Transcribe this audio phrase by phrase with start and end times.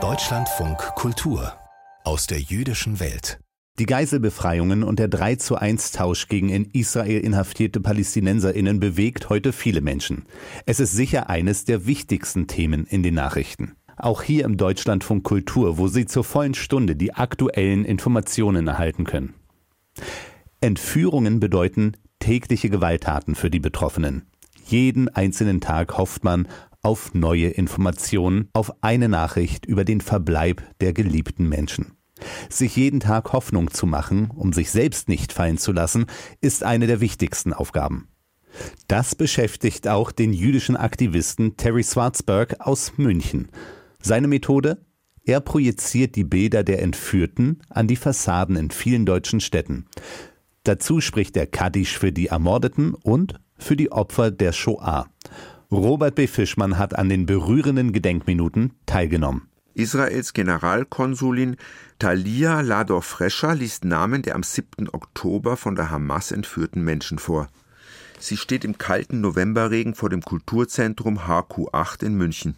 [0.00, 1.54] Deutschlandfunk Kultur
[2.04, 3.40] aus der jüdischen Welt.
[3.80, 9.52] Die Geiselbefreiungen und der 3 zu 1 Tausch gegen in Israel inhaftierte PalästinenserInnen bewegt heute
[9.52, 10.26] viele Menschen.
[10.64, 13.72] Es ist sicher eines der wichtigsten Themen in den Nachrichten.
[13.96, 19.34] Auch hier im Deutschlandfunk Kultur, wo Sie zur vollen Stunde die aktuellen Informationen erhalten können.
[20.60, 24.22] Entführungen bedeuten tägliche Gewalttaten für die Betroffenen.
[24.68, 26.46] Jeden einzelnen Tag hofft man
[26.82, 31.98] auf neue Informationen, auf eine Nachricht über den Verbleib der geliebten Menschen.
[32.48, 36.06] Sich jeden Tag Hoffnung zu machen, um sich selbst nicht fallen zu lassen,
[36.40, 38.08] ist eine der wichtigsten Aufgaben.
[38.88, 43.48] Das beschäftigt auch den jüdischen Aktivisten Terry Schwarzberg aus München.
[44.02, 44.84] Seine Methode?
[45.24, 49.86] Er projiziert die Bilder der Entführten an die Fassaden in vielen deutschen Städten.
[50.64, 55.08] Dazu spricht er Kaddisch für die Ermordeten und für die Opfer der Shoah.
[55.70, 56.26] Robert B.
[56.26, 59.48] Fischmann hat an den berührenden Gedenkminuten teilgenommen.
[59.74, 61.56] Israels Generalkonsulin
[61.98, 64.88] Talia Lador-Frescher liest Namen der am 7.
[64.88, 67.48] Oktober von der Hamas entführten Menschen vor.
[68.18, 72.56] Sie steht im kalten Novemberregen vor dem Kulturzentrum HQ8 in München.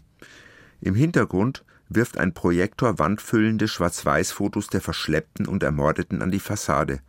[0.80, 7.00] Im Hintergrund wirft ein Projektor wandfüllende Schwarz-Weiß-Fotos der Verschleppten und Ermordeten an die Fassade.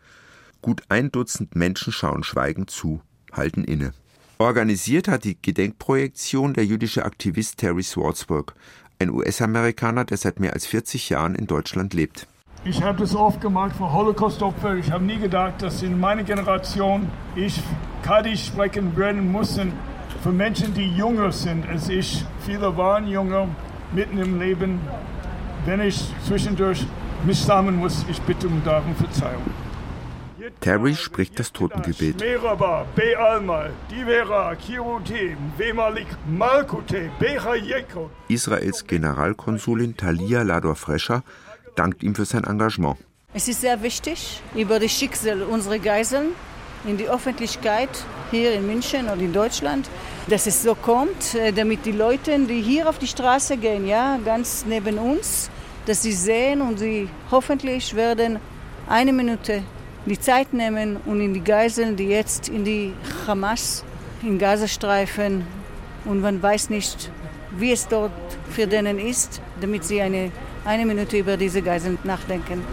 [0.63, 3.93] Gut ein Dutzend Menschen schauen schweigend zu, halten inne.
[4.41, 8.55] Organisiert hat die Gedenkprojektion der jüdische Aktivist Terry Swartzberg,
[8.97, 12.25] ein US-Amerikaner, der seit mehr als 40 Jahren in Deutschland lebt.
[12.65, 14.77] Ich habe das oft gemacht für Holocaust-Opfer.
[14.77, 17.61] Ich habe nie gedacht, dass in meiner Generation ich
[18.01, 19.59] Kaddisch sprechen werden muss
[20.23, 22.25] für Menschen, die jünger sind als ich.
[22.43, 23.47] Viele waren jünger,
[23.93, 24.79] mitten im Leben.
[25.65, 26.83] Wenn ich zwischendurch
[27.27, 29.43] misstammeln muss, ich bitte um darum Verzeihung.
[30.59, 32.21] Terry spricht das Totengebet.
[38.27, 41.23] Israels Generalkonsulin Talia Lador-Frescher
[41.75, 42.97] dankt ihm für sein Engagement.
[43.33, 46.29] Es ist sehr wichtig, über das Schicksal unserer Geiseln
[46.85, 47.89] in die Öffentlichkeit
[48.31, 49.89] hier in München oder in Deutschland,
[50.27, 54.19] dass es so kommt, äh, damit die Leute, die hier auf die Straße gehen, ja,
[54.25, 55.49] ganz neben uns,
[55.85, 58.39] dass sie sehen und sie hoffentlich werden
[58.87, 59.63] eine Minute
[60.05, 62.93] die Zeit nehmen und in die Geiseln, die jetzt in die
[63.27, 63.83] Hamas,
[64.23, 65.45] in Gazastreifen
[66.05, 67.11] und man weiß nicht,
[67.57, 68.11] wie es dort
[68.49, 70.31] für denen ist, damit sie eine,
[70.65, 72.63] eine Minute über diese Geiseln nachdenken.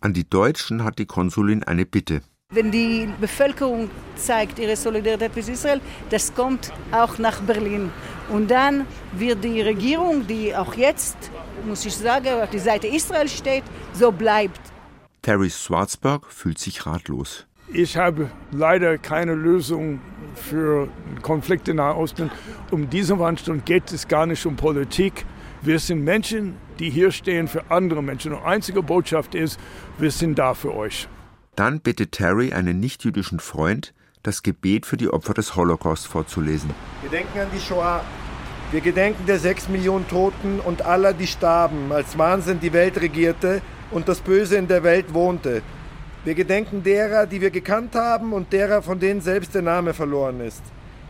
[0.00, 2.22] An die Deutschen hat die Konsulin eine Bitte.
[2.50, 7.90] Wenn die Bevölkerung zeigt ihre Solidarität mit Israel, das kommt auch nach Berlin.
[8.30, 11.16] Und dann wird die Regierung, die auch jetzt,
[11.66, 14.60] muss ich sagen, auf die Seite Israel steht, so bleibt.
[15.28, 17.44] Terry Schwarzberg fühlt sich ratlos.
[17.70, 20.00] Ich habe leider keine Lösung
[20.34, 20.88] für
[21.20, 22.30] Konflikte in Nahosten.
[22.70, 25.26] Um diese Veranstaltung geht es gar nicht um Politik.
[25.60, 28.32] Wir sind Menschen, die hier stehen für andere Menschen.
[28.32, 29.60] Und einzige Botschaft ist,
[29.98, 31.08] wir sind da für euch.
[31.56, 36.70] Dann bittet Terry einen nichtjüdischen Freund, das Gebet für die Opfer des Holocaust vorzulesen.
[37.02, 38.02] Wir denken an die Shoah.
[38.70, 43.60] Wir gedenken der sechs Millionen Toten und aller, die starben, als Wahnsinn die Welt regierte
[43.90, 45.62] und das Böse in der Welt wohnte.
[46.24, 50.40] Wir gedenken derer, die wir gekannt haben und derer, von denen selbst der Name verloren
[50.40, 50.62] ist.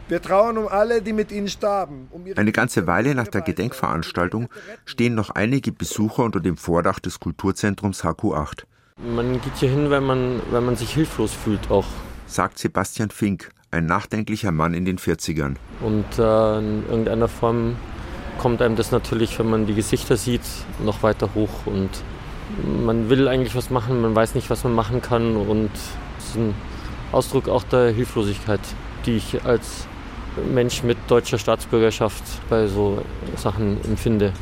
[0.09, 2.09] Wir trauern um alle, die mit ihnen starben.
[2.11, 4.49] Um Eine ganze Weile nach der Gedenkveranstaltung
[4.87, 8.65] stehen noch einige Besucher unter dem Vordach des Kulturzentrums HQ8.
[8.97, 11.87] Man geht hier hin, wenn man, wenn man sich hilflos fühlt auch.
[12.27, 15.57] Sagt Sebastian Fink, ein nachdenklicher Mann in den 40ern.
[15.81, 17.77] Und äh, in irgendeiner Form
[18.39, 20.43] kommt einem das natürlich, wenn man die Gesichter sieht,
[20.83, 21.91] noch weiter hoch und
[22.85, 25.71] man will eigentlich was machen, man weiß nicht, was man machen kann und
[26.19, 26.55] es ist ein
[27.13, 28.61] Ausdruck auch der Hilflosigkeit,
[29.07, 29.87] die ich als
[30.53, 33.03] Mensch mit deutscher Staatsbürgerschaft bei so
[33.37, 34.33] Sachen empfinde.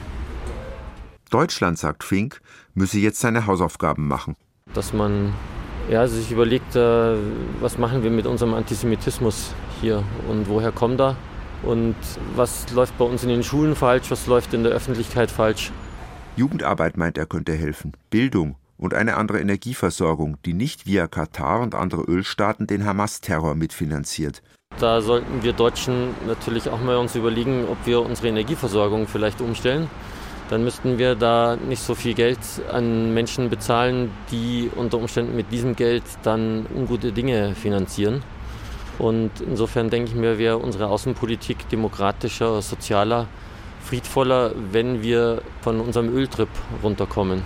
[1.30, 2.40] Deutschland, sagt Fink,
[2.74, 4.36] müsse jetzt seine Hausaufgaben machen.
[4.74, 5.32] Dass man
[5.90, 7.16] ja, sich überlegt, äh,
[7.60, 11.16] was machen wir mit unserem Antisemitismus hier und woher kommt er
[11.62, 11.96] und
[12.34, 15.72] was läuft bei uns in den Schulen falsch, was läuft in der Öffentlichkeit falsch.
[16.36, 21.74] Jugendarbeit meint er könnte helfen, Bildung und eine andere Energieversorgung, die nicht via Katar und
[21.74, 24.42] andere Ölstaaten den Hamas-Terror mitfinanziert.
[24.78, 29.88] Da sollten wir Deutschen natürlich auch mal uns überlegen, ob wir unsere Energieversorgung vielleicht umstellen.
[30.50, 32.38] Dann müssten wir da nicht so viel Geld
[32.70, 38.22] an Menschen bezahlen, die unter Umständen mit diesem Geld dann ungute Dinge finanzieren.
[38.98, 43.26] Und insofern denke ich mir, wäre unsere Außenpolitik demokratischer, sozialer
[43.86, 46.48] friedvoller, wenn wir von unserem Öltrip
[46.82, 47.42] runterkommen.